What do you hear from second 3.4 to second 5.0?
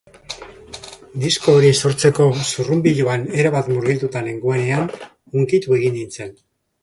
erabat murgilduta nengoenean,